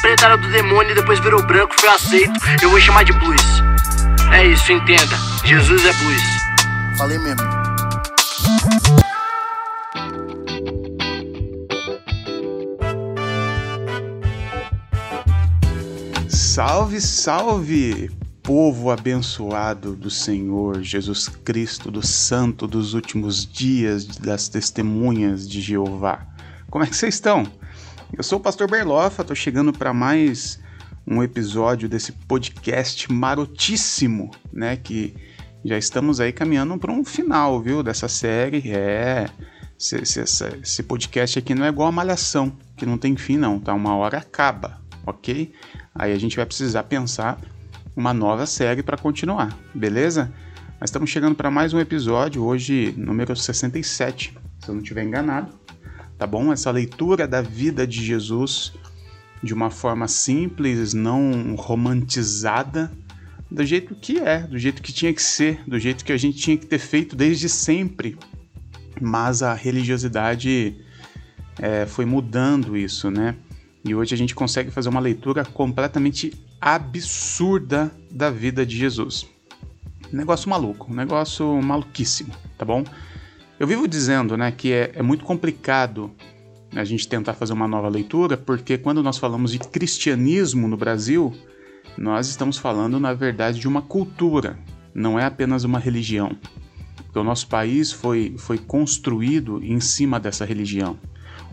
[0.00, 2.32] preta era do demônio e depois virou branco, foi aceito.
[2.62, 3.42] Eu vou chamar de blues.
[4.32, 5.16] É isso, entenda.
[5.44, 6.22] Jesus é blues.
[6.96, 7.42] Falei mesmo.
[16.28, 18.10] Salve, salve,
[18.44, 26.24] povo abençoado do Senhor Jesus Cristo, do Santo dos últimos dias, das testemunhas de Jeová.
[26.70, 27.44] Como é que vocês estão?
[28.16, 30.60] Eu sou o Pastor Berlofa, estou chegando para mais
[31.04, 34.76] um episódio desse podcast marotíssimo, né?
[34.76, 35.16] Que
[35.64, 37.82] já estamos aí caminhando para um final, viu?
[37.82, 38.70] Dessa série.
[38.70, 39.28] É.
[39.76, 43.58] Esse, esse, esse podcast aqui não é igual a Malhação, que não tem fim, não,
[43.58, 43.74] tá?
[43.74, 45.52] Uma hora acaba, ok?
[45.92, 47.40] Aí a gente vai precisar pensar
[47.96, 50.32] uma nova série para continuar, beleza?
[50.80, 55.63] Mas estamos chegando para mais um episódio, hoje número 67, se eu não estiver enganado,
[56.24, 56.50] tá bom?
[56.50, 58.72] Essa leitura da vida de Jesus
[59.42, 62.90] de uma forma simples, não romantizada,
[63.50, 66.38] do jeito que é, do jeito que tinha que ser, do jeito que a gente
[66.38, 68.16] tinha que ter feito desde sempre.
[68.98, 70.74] Mas a religiosidade
[71.58, 73.36] é, foi mudando isso, né?
[73.84, 79.26] E hoje a gente consegue fazer uma leitura completamente absurda da vida de Jesus.
[80.10, 82.82] Negócio maluco, um negócio maluquíssimo, tá bom?
[83.58, 86.10] Eu vivo dizendo, né, que é, é muito complicado
[86.74, 91.32] a gente tentar fazer uma nova leitura, porque quando nós falamos de cristianismo no Brasil,
[91.96, 94.58] nós estamos falando, na verdade, de uma cultura,
[94.92, 96.36] não é apenas uma religião.
[96.96, 100.98] Porque o nosso país foi, foi construído em cima dessa religião.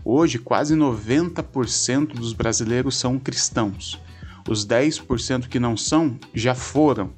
[0.04, 4.00] Hoje, quase 90% dos brasileiros são cristãos.
[4.48, 7.12] Os 10% que não são já foram.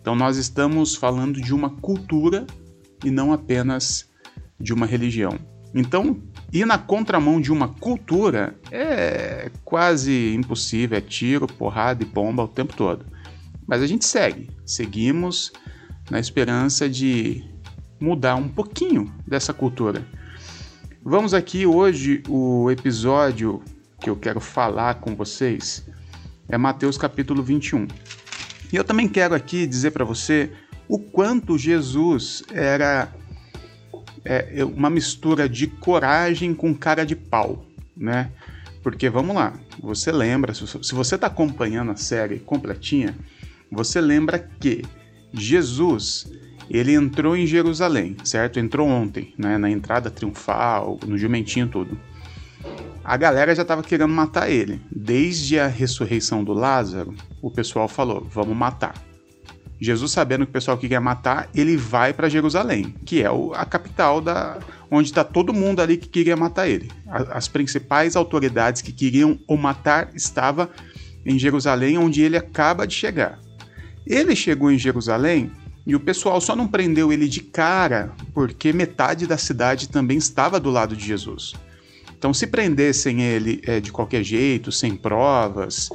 [0.00, 2.46] Então, nós estamos falando de uma cultura
[3.04, 4.09] e não apenas
[4.60, 5.38] de uma religião.
[5.74, 6.20] Então,
[6.52, 12.48] ir na contramão de uma cultura é quase impossível, é tiro, porrada e bomba o
[12.48, 13.06] tempo todo.
[13.66, 15.52] Mas a gente segue, seguimos
[16.10, 17.44] na esperança de
[18.00, 20.04] mudar um pouquinho dessa cultura.
[21.02, 23.62] Vamos aqui hoje o episódio
[24.00, 25.86] que eu quero falar com vocês
[26.48, 27.86] é Mateus capítulo 21.
[28.72, 30.50] E eu também quero aqui dizer para você
[30.88, 33.12] o quanto Jesus era
[34.24, 37.64] é uma mistura de coragem com cara de pau,
[37.96, 38.30] né?
[38.82, 43.14] Porque vamos lá, você lembra, se você está acompanhando a série completinha,
[43.70, 44.82] você lembra que
[45.32, 46.26] Jesus
[46.70, 48.60] ele entrou em Jerusalém, certo?
[48.60, 49.58] Entrou ontem, né?
[49.58, 51.98] Na entrada triunfal, no jumentinho tudo.
[53.02, 54.80] A galera já estava querendo matar ele.
[54.90, 58.94] Desde a ressurreição do Lázaro, o pessoal falou: vamos matar.
[59.80, 64.20] Jesus, sabendo que o pessoal queria matar, ele vai para Jerusalém, que é a capital
[64.20, 64.58] da
[64.90, 66.90] onde está todo mundo ali que queria matar ele.
[67.06, 70.68] As principais autoridades que queriam o matar estava
[71.24, 73.38] em Jerusalém, onde ele acaba de chegar.
[74.06, 75.50] Ele chegou em Jerusalém
[75.86, 80.60] e o pessoal só não prendeu ele de cara porque metade da cidade também estava
[80.60, 81.54] do lado de Jesus.
[82.18, 85.88] Então, se prendessem ele é, de qualquer jeito, sem provas,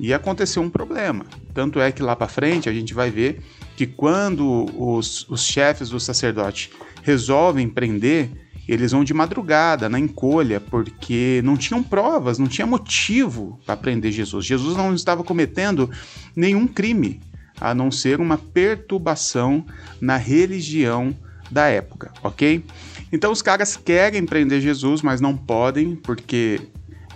[0.00, 1.26] ia acontecer um problema.
[1.52, 3.40] Tanto é que lá para frente a gente vai ver
[3.76, 6.70] que quando os, os chefes do sacerdote
[7.02, 8.30] resolvem prender,
[8.66, 14.12] eles vão de madrugada, na encolha, porque não tinham provas, não tinha motivo para prender
[14.12, 14.46] Jesus.
[14.46, 15.90] Jesus não estava cometendo
[16.34, 17.20] nenhum crime,
[17.60, 19.64] a não ser uma perturbação
[20.00, 21.14] na religião
[21.50, 22.64] da época, ok?
[23.12, 26.60] Então os caras querem prender Jesus, mas não podem, porque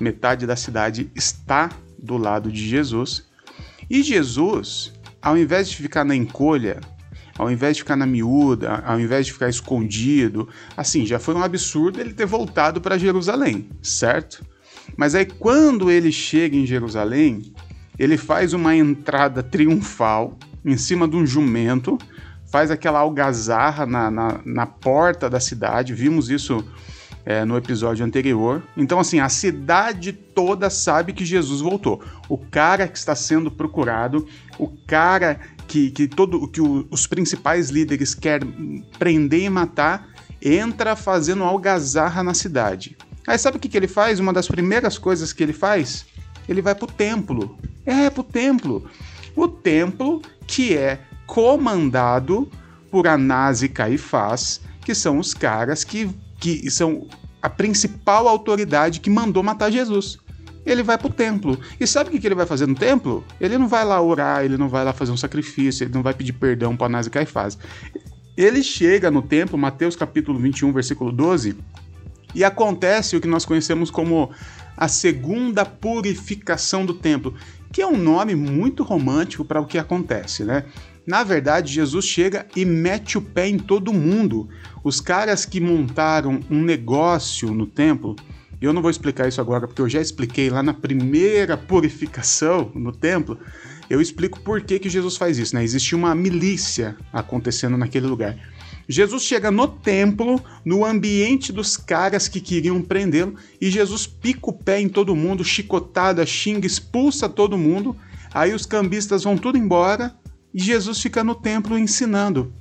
[0.01, 1.71] metade da cidade está
[2.05, 3.25] do lado de Jesus.
[3.89, 6.81] E Jesus, ao invés de ficar na encolha,
[7.39, 11.43] ao invés de ficar na miúda, ao invés de ficar escondido, assim, já foi um
[11.43, 14.45] absurdo ele ter voltado para Jerusalém, certo?
[14.97, 17.53] Mas aí quando ele chega em Jerusalém,
[17.99, 21.99] ele faz uma entrada triunfal em cima de um jumento,
[22.51, 26.65] faz aquela algazarra na, na, na porta da cidade, vimos isso
[27.25, 28.63] é, no episódio anterior.
[28.77, 32.03] Então, assim, a cidade toda sabe que Jesus voltou.
[32.29, 34.27] O cara que está sendo procurado,
[34.59, 40.09] o cara que, que, todo, que o, os principais líderes querem prender e matar,
[40.41, 42.97] entra fazendo algazarra na cidade.
[43.27, 44.21] Aí sabe o que, que ele faz?
[44.21, 46.05] Uma das primeiras coisas que ele faz?
[46.47, 47.59] Ele vai pro templo.
[47.87, 48.85] É, pro templo.
[49.35, 52.51] O templo que é comandado
[52.91, 56.11] por Anás e Caifás, que são os caras que
[56.45, 57.07] que são
[57.45, 60.19] a principal autoridade que mandou matar Jesus.
[60.65, 61.61] Ele vai para o templo.
[61.79, 63.23] E sabe o que ele vai fazer no templo?
[63.39, 66.15] Ele não vai lá orar, ele não vai lá fazer um sacrifício, ele não vai
[66.15, 67.59] pedir perdão para Anás e Caifás.
[68.35, 71.55] Ele chega no templo, Mateus capítulo 21, versículo 12,
[72.35, 74.31] e acontece o que nós conhecemos como
[74.75, 77.35] a segunda purificação do templo,
[77.71, 80.65] que é um nome muito romântico para o que acontece, né?
[81.07, 84.49] Na verdade, Jesus chega e mete o pé em todo mundo.
[84.83, 88.17] Os caras que montaram um negócio no templo,
[88.61, 92.91] eu não vou explicar isso agora porque eu já expliquei lá na primeira purificação no
[92.91, 93.39] templo.
[93.91, 95.63] Eu explico por que, que Jesus faz isso, né?
[95.63, 98.35] Existia uma milícia acontecendo naquele lugar.
[98.89, 104.53] Jesus chega no templo, no ambiente dos caras que queriam prendê-lo, e Jesus pica o
[104.53, 107.95] pé em todo mundo, chicotada, xinga, expulsa todo mundo.
[108.33, 110.15] Aí os cambistas vão tudo embora
[110.55, 112.53] e Jesus fica no templo ensinando.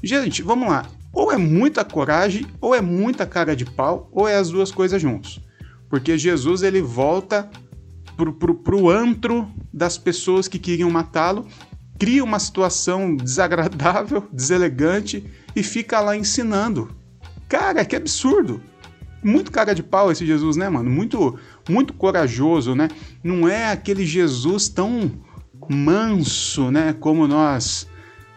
[0.00, 0.86] Gente, vamos lá.
[1.12, 5.02] Ou é muita coragem, ou é muita cara de pau, ou é as duas coisas
[5.02, 5.40] juntos.
[5.90, 7.50] Porque Jesus ele volta
[8.16, 11.46] pro, pro, pro antro das pessoas que queriam matá-lo,
[11.98, 15.24] cria uma situação desagradável, deselegante
[15.54, 16.94] e fica lá ensinando.
[17.48, 18.62] Cara, que absurdo!
[19.22, 20.90] Muito cara de pau esse Jesus, né, mano?
[20.90, 21.38] Muito,
[21.68, 22.88] muito corajoso, né?
[23.22, 25.12] Não é aquele Jesus tão
[25.68, 26.94] manso, né?
[26.98, 27.86] Como nós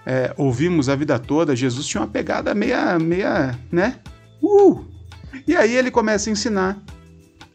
[0.06, 1.56] é, ouvimos a vida toda.
[1.56, 4.00] Jesus tinha uma pegada meia, meia, né?
[4.42, 4.84] Uh!
[5.48, 6.78] E aí ele começa a ensinar.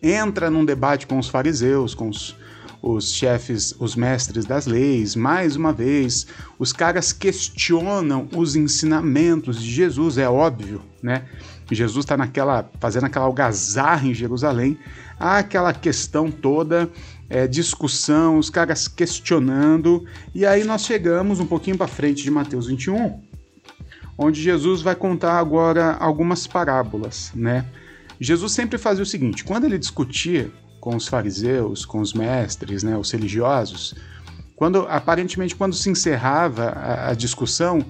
[0.02, 2.34] Entra num debate com os fariseus, com os,
[2.82, 6.26] os chefes, os mestres das leis, mais uma vez,
[6.58, 11.24] os caras questionam os ensinamentos de Jesus, é óbvio, né?
[11.70, 14.78] Jesus está naquela fazendo aquela algazarra em Jerusalém,
[15.18, 16.90] há aquela questão toda,
[17.30, 20.04] é, discussão, os caras questionando,
[20.34, 23.22] e aí nós chegamos um pouquinho para frente de Mateus 21,
[24.18, 27.64] onde Jesus vai contar agora algumas parábolas, né?
[28.20, 30.50] Jesus sempre fazia o seguinte: quando ele discutia
[30.80, 33.94] com os fariseus, com os mestres, né, os religiosos,
[34.56, 37.84] quando aparentemente quando se encerrava a, a discussão,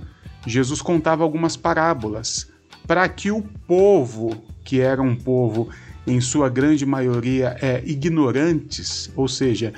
[0.47, 2.49] Jesus contava algumas parábolas
[2.87, 5.69] para que o povo, que era um povo
[6.07, 9.73] em sua grande maioria é, ignorantes, ou seja,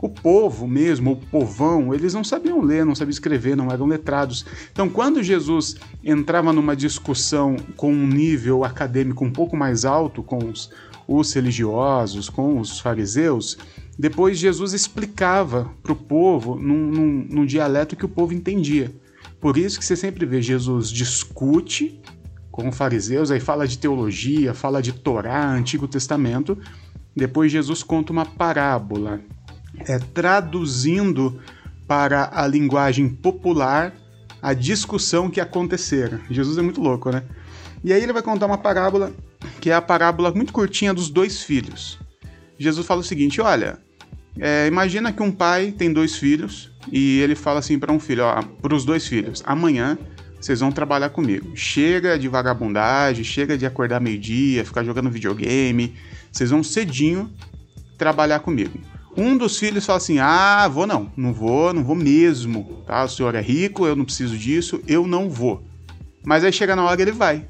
[0.00, 4.46] o povo mesmo, o povão, eles não sabiam ler, não sabiam escrever, não eram letrados.
[4.70, 10.38] Então, quando Jesus entrava numa discussão com um nível acadêmico um pouco mais alto com
[10.38, 10.70] os,
[11.06, 13.58] os religiosos, com os fariseus,
[13.98, 18.94] depois Jesus explicava para o povo num, num, num dialeto que o povo entendia.
[19.40, 22.00] Por isso que você sempre vê Jesus discute
[22.58, 26.58] com fariseus, aí fala de teologia, fala de Torá, Antigo Testamento.
[27.14, 29.20] Depois Jesus conta uma parábola,
[29.86, 31.40] é, traduzindo
[31.86, 33.94] para a linguagem popular
[34.42, 36.20] a discussão que acontecera.
[36.28, 37.22] Jesus é muito louco, né?
[37.84, 39.12] E aí ele vai contar uma parábola
[39.60, 41.96] que é a parábola muito curtinha dos dois filhos.
[42.58, 43.78] Jesus fala o seguinte: olha,
[44.36, 48.24] é, imagina que um pai tem dois filhos e ele fala assim para um filho,
[48.60, 49.96] para os dois filhos, amanhã
[50.40, 51.56] vocês vão trabalhar comigo.
[51.56, 55.94] Chega de vagabundagem, chega de acordar meio-dia, ficar jogando videogame.
[56.30, 57.32] Vocês vão cedinho
[57.96, 58.78] trabalhar comigo.
[59.16, 62.82] Um dos filhos fala assim: Ah, vou não, não vou, não vou mesmo.
[62.86, 63.04] Tá?
[63.04, 65.64] O senhor é rico, eu não preciso disso, eu não vou.
[66.24, 67.46] Mas aí chega na hora ele vai.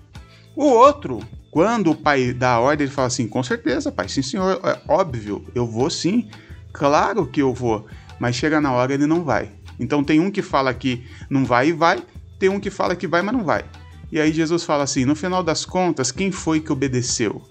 [0.57, 1.21] O outro
[1.51, 4.81] quando o pai dá a ordem, ele fala assim: com certeza, pai, sim, senhor, é
[4.87, 6.29] óbvio, eu vou sim,
[6.73, 7.87] claro que eu vou.
[8.19, 9.51] Mas chega na hora ele não vai.
[9.81, 12.03] Então tem um que fala que não vai e vai,
[12.39, 13.65] tem um que fala que vai, mas não vai.
[14.11, 17.43] E aí Jesus fala assim: no final das contas, quem foi que obedeceu?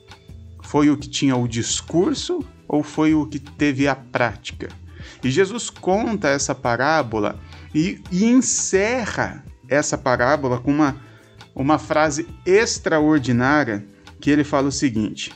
[0.63, 4.69] Foi o que tinha o discurso ou foi o que teve a prática?
[5.23, 7.39] E Jesus conta essa parábola
[7.73, 11.07] e, e encerra essa parábola com uma
[11.57, 13.83] uma frase extraordinária
[14.21, 15.33] que ele fala o seguinte: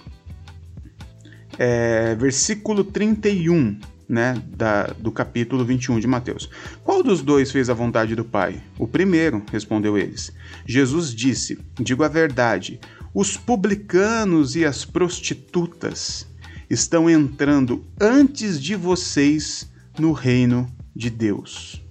[1.58, 3.80] é, versículo 31
[4.12, 6.50] né, da, do capítulo 21 de Mateus.
[6.84, 8.62] Qual dos dois fez a vontade do Pai?
[8.77, 10.34] O primeiro, respondeu eles.
[10.65, 12.77] Jesus disse: Digo a verdade,
[13.13, 16.27] os publicanos e as prostitutas
[16.70, 21.82] estão entrando antes de vocês no reino de Deus.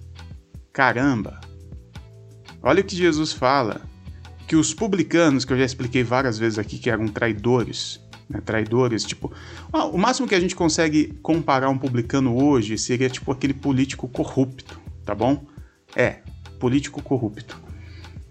[0.71, 1.41] Caramba!
[2.61, 3.81] Olha o que Jesus fala
[4.47, 7.99] que os publicanos, que eu já expliquei várias vezes aqui, que eram traidores,
[8.31, 9.31] né, traidores, tipo,
[9.71, 14.79] o máximo que a gente consegue comparar um publicano hoje seria tipo aquele político corrupto,
[15.05, 15.45] tá bom?
[15.95, 16.19] É,
[16.59, 17.59] político corrupto,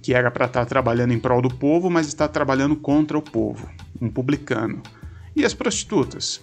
[0.02, 3.22] que era para estar tá trabalhando em prol do povo, mas está trabalhando contra o
[3.22, 3.68] povo,
[4.00, 4.82] um publicano.
[5.36, 6.40] E as prostitutas?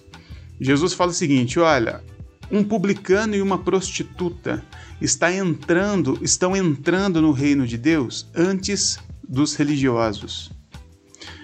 [0.60, 2.02] Jesus fala o seguinte, olha,
[2.50, 4.64] um publicano e uma prostituta
[5.00, 8.98] está entrando, estão entrando no reino de Deus antes
[9.28, 10.50] dos religiosos.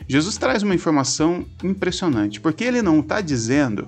[0.08, 3.86] Jesus traz uma informação impressionante, porque ele não está dizendo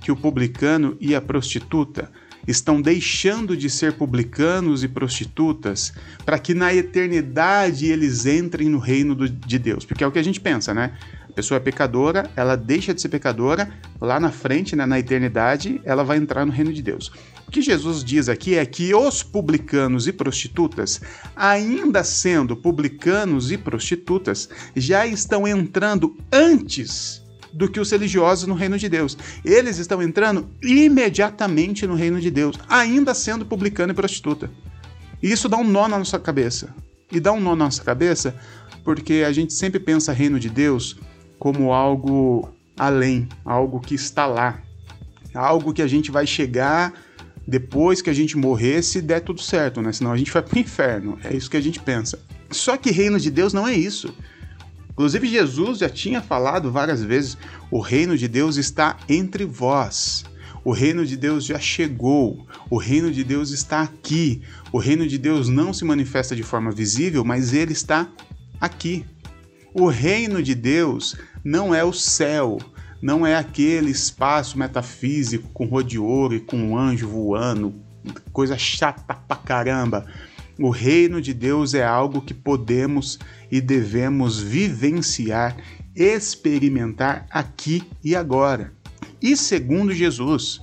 [0.00, 2.10] que o publicano e a prostituta
[2.46, 5.94] estão deixando de ser publicanos e prostitutas
[6.24, 9.84] para que na eternidade eles entrem no reino do, de Deus.
[9.84, 10.92] Porque é o que a gente pensa, né?
[11.34, 16.04] Pessoa é pecadora, ela deixa de ser pecadora, lá na frente, né, na eternidade, ela
[16.04, 17.10] vai entrar no reino de Deus.
[17.46, 21.00] O que Jesus diz aqui é que os publicanos e prostitutas,
[21.36, 27.22] ainda sendo publicanos e prostitutas, já estão entrando antes
[27.52, 29.16] do que os religiosos no reino de Deus.
[29.44, 34.50] Eles estão entrando imediatamente no reino de Deus, ainda sendo publicano e prostituta.
[35.22, 36.74] E isso dá um nó na nossa cabeça.
[37.12, 38.34] E dá um nó na nossa cabeça
[38.84, 40.96] porque a gente sempre pensa reino de Deus
[41.44, 44.62] como algo além, algo que está lá,
[45.34, 46.94] algo que a gente vai chegar
[47.46, 49.92] depois que a gente morrer se der tudo certo, né?
[49.92, 51.18] Senão a gente vai pro inferno.
[51.22, 52.18] É isso que a gente pensa.
[52.50, 54.16] Só que reino de Deus não é isso.
[54.88, 57.36] Inclusive, Jesus já tinha falado várias vezes:
[57.70, 60.24] o reino de Deus está entre vós.
[60.64, 64.40] O reino de Deus já chegou, o reino de Deus está aqui.
[64.72, 68.08] O reino de Deus não se manifesta de forma visível, mas ele está
[68.58, 69.04] aqui.
[69.76, 72.58] O reino de Deus não é o céu,
[73.02, 77.74] não é aquele espaço metafísico com rodeouro e com um anjo voando,
[78.32, 80.06] coisa chata pra caramba.
[80.60, 83.18] O reino de Deus é algo que podemos
[83.50, 85.56] e devemos vivenciar,
[85.92, 88.72] experimentar aqui e agora.
[89.20, 90.60] E segundo Jesus,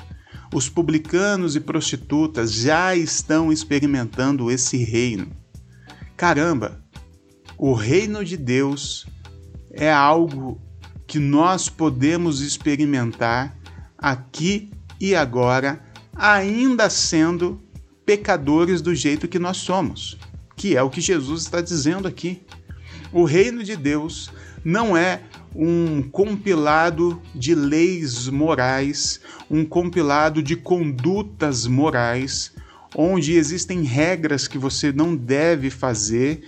[0.53, 5.27] os publicanos e prostitutas já estão experimentando esse reino.
[6.15, 6.80] Caramba,
[7.61, 9.05] o reino de Deus
[9.71, 10.59] é algo
[11.05, 13.55] que nós podemos experimentar
[13.95, 15.79] aqui e agora,
[16.15, 17.61] ainda sendo
[18.03, 20.17] pecadores do jeito que nós somos,
[20.55, 22.41] que é o que Jesus está dizendo aqui.
[23.13, 24.31] O reino de Deus
[24.65, 25.21] não é
[25.55, 32.55] um compilado de leis morais, um compilado de condutas morais,
[32.95, 36.41] onde existem regras que você não deve fazer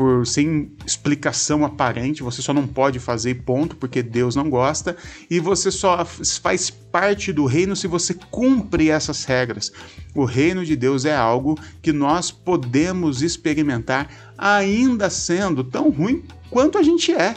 [0.00, 4.96] por sem explicação aparente, você só não pode fazer ponto porque Deus não gosta,
[5.28, 9.70] e você só faz parte do reino se você cumpre essas regras.
[10.14, 16.78] O reino de Deus é algo que nós podemos experimentar ainda sendo tão ruim quanto
[16.78, 17.36] a gente é.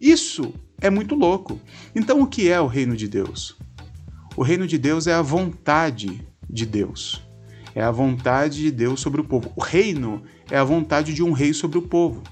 [0.00, 1.60] Isso é muito louco.
[1.94, 3.58] Então, o que é o reino de Deus?
[4.34, 7.23] O reino de Deus é a vontade de Deus.
[7.74, 9.52] É a vontade de Deus sobre o povo.
[9.56, 12.22] O reino é a vontade de um rei sobre o povo.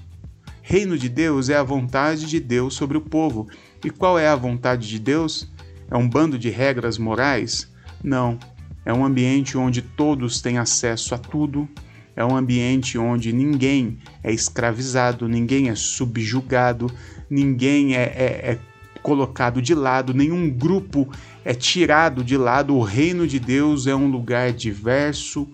[0.61, 3.47] Reino de Deus é a vontade de Deus sobre o povo.
[3.83, 5.51] E qual é a vontade de Deus?
[5.91, 7.69] É um bando de regras morais?
[8.01, 8.39] Não.
[8.85, 11.67] É um ambiente onde todos têm acesso a tudo.
[12.15, 16.89] É um ambiente onde ninguém é escravizado, ninguém é subjugado,
[17.29, 18.59] ninguém é, é, é
[19.03, 21.07] colocado de lado, nenhum grupo
[21.45, 22.73] é tirado de lado.
[22.75, 25.47] O reino de Deus é um lugar diverso,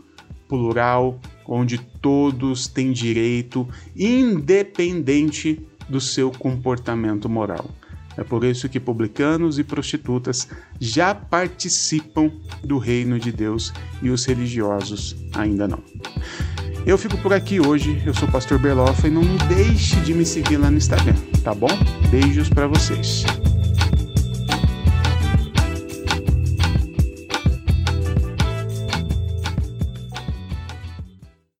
[0.47, 7.69] plural, onde todos têm direito, independente do seu comportamento moral.
[8.15, 10.47] É por isso que publicanos e prostitutas
[10.79, 12.31] já participam
[12.63, 15.81] do reino de Deus e os religiosos ainda não.
[16.85, 18.01] Eu fico por aqui hoje.
[18.05, 21.53] Eu sou o Pastor Berlofa e não deixe de me seguir lá no Instagram, tá
[21.53, 21.69] bom?
[22.09, 23.25] Beijos para vocês.